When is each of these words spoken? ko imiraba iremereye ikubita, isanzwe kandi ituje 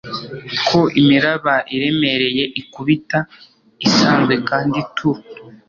ko 0.67 0.79
imiraba 1.01 1.53
iremereye 1.75 2.43
ikubita, 2.61 3.19
isanzwe 3.87 4.33
kandi 4.49 4.73
ituje 4.83 5.23